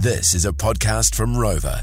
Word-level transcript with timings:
This 0.00 0.34
is 0.34 0.44
a 0.44 0.52
podcast 0.52 1.14
from 1.14 1.36
ROVA. 1.36 1.82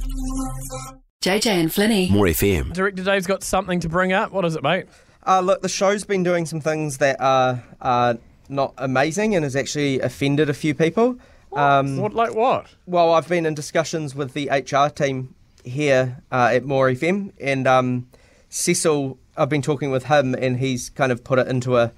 JJ 1.22 1.48
and 1.48 1.70
Flynny. 1.70 2.10
More 2.10 2.26
FM. 2.28 2.72
Director 2.74 3.04
Dave's 3.04 3.28
got 3.28 3.44
something 3.44 3.80
to 3.82 3.90
bring 3.90 4.14
up. 4.14 4.32
What 4.32 4.46
is 4.46 4.56
it, 4.56 4.64
mate? 4.64 4.86
Uh, 5.26 5.42
look, 5.42 5.62
the 5.62 5.70
show's 5.70 6.04
been 6.06 6.24
doing 6.24 6.46
some 6.46 6.62
things 6.62 7.00
that 7.00 7.20
are, 7.20 7.64
are 7.82 8.18
not 8.48 8.74
amazing 8.78 9.36
and 9.36 9.44
has 9.44 9.56
actually 9.56 10.00
offended 10.00 10.50
a 10.50 10.54
few 10.54 10.74
people. 10.76 11.18
Um, 11.54 11.98
What, 11.98 12.14
like 12.14 12.36
what? 12.36 12.68
well, 12.86 13.14
I've 13.14 13.28
been 13.28 13.46
in 13.46 13.54
discussions 13.56 14.14
with 14.16 14.34
the 14.34 14.50
HR 14.50 14.90
team 14.90 15.34
here 15.64 16.22
uh, 16.32 16.52
at 16.54 16.64
More 16.64 16.90
FM, 16.90 17.32
and 17.42 17.68
um, 17.68 18.08
Cecil, 18.50 19.18
I've 19.36 19.50
been 19.50 19.62
talking 19.64 19.90
with 19.90 20.06
him, 20.06 20.36
and 20.36 20.58
he's 20.58 20.90
kind 20.90 21.12
of 21.12 21.24
put 21.24 21.40
it 21.40 21.48
into 21.48 21.78
a 21.78 21.92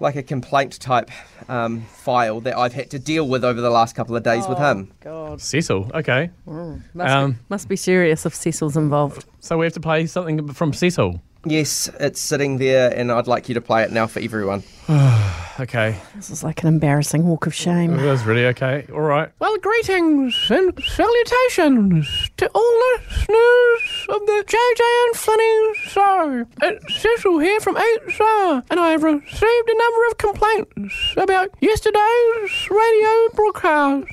like 0.00 0.16
a 0.16 0.22
complaint 0.22 0.78
type 0.80 1.10
um, 1.48 1.82
file 1.82 2.40
that 2.42 2.56
I've 2.56 2.74
had 2.74 2.90
to 2.90 2.98
deal 2.98 3.26
with 3.28 3.44
over 3.44 3.60
the 3.60 3.70
last 3.70 3.94
couple 3.94 4.14
of 4.16 4.22
days 4.22 4.46
with 4.48 4.58
him. 4.58 4.92
God, 5.00 5.40
Cecil. 5.40 5.90
Okay. 5.94 6.30
must, 6.46 7.10
Um, 7.14 7.32
be, 7.32 7.38
must 7.48 7.68
be 7.68 7.76
serious 7.76 8.26
if 8.26 8.34
Cecil's 8.34 8.76
involved. 8.76 9.24
So 9.40 9.56
we 9.58 9.66
have 9.66 9.72
to 9.74 9.80
play 9.80 10.06
something 10.06 10.52
from 10.52 10.72
Cecil. 10.72 11.20
Yes, 11.48 11.88
it's 12.00 12.18
sitting 12.20 12.58
there, 12.58 12.92
and 12.92 13.12
I'd 13.12 13.28
like 13.28 13.48
you 13.48 13.54
to 13.54 13.60
play 13.60 13.84
it 13.84 13.92
now 13.92 14.06
for 14.06 14.20
everyone. 14.20 14.62
Okay. 15.58 15.96
This 16.14 16.28
is 16.28 16.44
like 16.44 16.60
an 16.60 16.68
embarrassing 16.68 17.26
walk 17.26 17.46
of 17.46 17.54
shame. 17.54 17.96
That's 17.96 18.24
really 18.24 18.44
okay. 18.48 18.86
All 18.92 19.00
right. 19.00 19.30
Well, 19.38 19.56
greetings 19.56 20.36
and 20.50 20.78
salutations 20.84 22.30
to 22.36 22.50
all 22.54 22.80
listeners 22.98 23.95
of 24.08 24.20
the 24.26 24.44
JJ 24.46 24.82
and 25.06 25.14
Flynny 25.14 25.74
show. 25.74 26.46
It's 26.62 27.02
Cecil 27.02 27.38
here 27.40 27.60
from 27.60 27.76
HR, 27.76 28.62
and 28.70 28.78
I 28.78 28.90
have 28.90 29.02
received 29.02 29.68
a 29.68 29.78
number 29.78 30.06
of 30.08 30.18
complaints 30.18 31.14
about 31.16 31.50
yesterday's 31.60 32.70
radio 32.70 33.28
broadcast. 33.34 34.06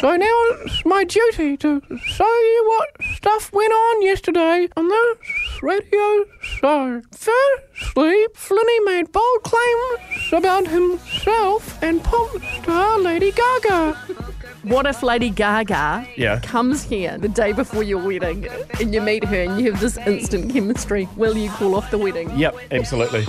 So 0.00 0.16
now 0.16 0.40
it's 0.64 0.84
my 0.84 1.04
duty 1.04 1.56
to 1.58 1.80
show 2.04 2.24
you 2.24 2.64
what 2.66 3.16
stuff 3.16 3.52
went 3.52 3.72
on 3.72 4.02
yesterday 4.02 4.68
on 4.76 4.88
this 4.88 5.62
radio 5.62 6.24
show. 6.40 7.02
Firstly, 7.12 8.26
Flynny 8.34 8.84
made 8.84 9.12
bold 9.12 9.42
claims 9.44 10.32
about 10.32 10.66
himself 10.66 11.80
and 11.82 12.02
pop 12.02 12.30
star 12.62 12.98
Lady 12.98 13.32
Gaga. 13.32 14.25
What 14.66 14.84
if 14.86 15.02
Lady 15.04 15.30
Gaga 15.30 16.08
Yeah. 16.16 16.40
comes 16.40 16.82
here 16.82 17.16
the 17.18 17.28
day 17.28 17.52
before 17.52 17.84
your 17.84 18.04
wedding 18.04 18.48
and 18.80 18.92
you 18.92 19.00
meet 19.00 19.22
her 19.24 19.42
and 19.42 19.60
you 19.60 19.70
have 19.70 19.80
this 19.80 19.96
instant 19.98 20.52
chemistry? 20.52 21.08
Will 21.16 21.36
you 21.36 21.50
call 21.50 21.76
off 21.76 21.88
the 21.92 21.98
wedding? 21.98 22.36
Yep, 22.36 22.56
absolutely. 22.72 23.20
of 23.20 23.28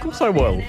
course 0.00 0.20
I 0.20 0.28
will. 0.28 0.58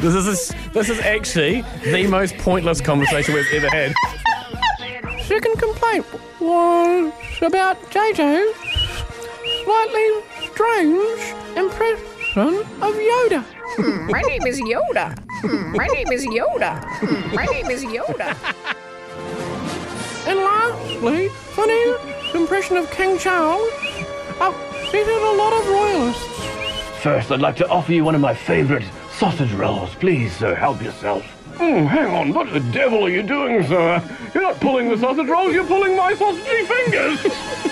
this 0.00 0.14
is 0.14 0.54
this 0.72 0.88
is 0.88 1.00
actually 1.00 1.64
the 1.82 2.06
most 2.06 2.38
pointless 2.38 2.80
conversation 2.80 3.34
we've 3.34 3.52
ever 3.52 3.68
had. 3.68 3.92
Second 5.24 5.58
complaint 5.58 6.06
was 6.40 7.12
about 7.42 7.82
JJ's 7.90 8.54
slightly 9.64 10.22
strange 10.52 11.34
impression 11.56 12.60
of 12.80 12.94
Yoda. 12.94 13.44
My 13.78 14.20
name 14.22 14.46
is 14.46 14.60
Yoda. 14.60 15.18
Hmm, 15.40 15.72
My 15.76 15.86
name 15.86 16.12
is 16.12 16.26
Yoda. 16.26 16.84
Hmm, 17.00 17.34
My 17.34 17.44
name 17.46 17.66
is 17.70 17.84
Yoda. 17.84 18.36
And 20.26 20.38
lastly, 20.38 21.28
Flynny's 21.28 22.34
impression 22.34 22.76
of 22.76 22.90
King 22.90 23.18
Charles 23.18 23.68
upset 24.40 25.08
a 25.08 25.32
lot 25.36 25.52
of 25.52 25.68
royalists. 25.68 26.22
First, 27.02 27.32
I'd 27.32 27.40
like 27.40 27.56
to 27.56 27.68
offer 27.68 27.92
you 27.92 28.04
one 28.04 28.14
of 28.14 28.20
my 28.20 28.34
favorite 28.34 28.84
sausage 29.18 29.52
rolls. 29.52 29.94
Please, 29.96 30.36
sir, 30.36 30.54
help 30.54 30.82
yourself. 30.82 31.24
Hmm, 31.56 31.84
hang 31.86 32.14
on, 32.14 32.32
what 32.34 32.52
the 32.52 32.60
devil 32.72 33.04
are 33.04 33.10
you 33.10 33.22
doing, 33.22 33.62
sir? 33.66 34.02
You're 34.34 34.42
not 34.42 34.60
pulling 34.60 34.88
the 34.88 34.98
sausage 34.98 35.28
rolls, 35.28 35.52
you're 35.54 35.66
pulling 35.66 35.96
my 35.96 36.12
sausagey 36.14 36.66
fingers! 36.66 37.68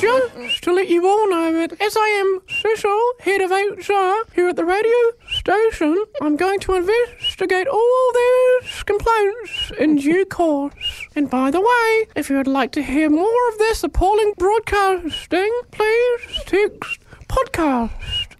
Just 0.00 0.62
to 0.62 0.72
let 0.72 0.88
you 0.88 1.06
all 1.06 1.28
know 1.28 1.52
that 1.52 1.78
as 1.80 1.94
I 1.94 2.06
am 2.08 2.40
Cecil, 2.48 3.12
head 3.20 3.42
of 3.42 3.50
HR 3.50 4.24
here 4.34 4.48
at 4.48 4.56
the 4.56 4.64
radio 4.64 4.96
station, 5.28 6.02
I'm 6.22 6.36
going 6.36 6.58
to 6.60 6.72
investigate 6.74 7.68
all 7.68 8.12
these 8.14 8.82
complaints 8.84 9.72
in 9.78 9.96
due 9.96 10.24
course. 10.30 10.72
And 11.14 11.28
by 11.28 11.50
the 11.50 11.60
way, 11.60 12.06
if 12.16 12.30
you 12.30 12.36
would 12.36 12.46
like 12.46 12.72
to 12.72 12.82
hear 12.82 13.10
more 13.10 13.48
of 13.50 13.58
this 13.58 13.84
appalling 13.84 14.32
broadcasting, 14.38 15.52
please 15.70 16.20
text 16.46 17.00
podcast. 17.28 17.90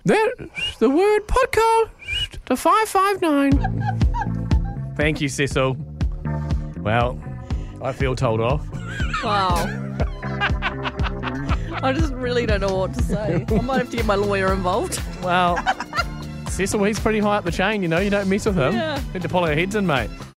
That's 0.06 0.78
the 0.78 0.88
word 0.88 1.26
podcast 1.26 1.90
to 2.46 2.56
559. 2.56 4.94
Thank 4.96 5.20
you, 5.20 5.28
Cecil. 5.28 5.76
Well, 6.78 7.22
I 7.82 7.92
feel 7.92 8.16
told 8.16 8.40
off. 8.40 8.66
Wow. 9.22 10.06
I 11.82 11.92
just 11.92 12.12
really 12.14 12.46
don't 12.46 12.60
know 12.60 12.76
what 12.76 12.94
to 12.94 13.02
say. 13.02 13.44
I 13.48 13.60
might 13.60 13.78
have 13.78 13.90
to 13.90 13.96
get 13.96 14.06
my 14.06 14.14
lawyer 14.14 14.52
involved. 14.52 15.00
Well, 15.22 15.56
Cecil, 16.48 16.82
he's 16.84 17.00
pretty 17.00 17.20
high 17.20 17.36
up 17.38 17.44
the 17.44 17.50
chain, 17.50 17.82
you 17.82 17.88
know. 17.88 17.98
You 18.00 18.10
don't 18.10 18.28
mess 18.28 18.44
with 18.46 18.56
him. 18.56 18.74
Yeah. 18.74 19.00
Need 19.14 19.22
to 19.22 19.28
pull 19.28 19.44
our 19.44 19.54
heads 19.54 19.74
in, 19.74 19.86
mate. 19.86 20.10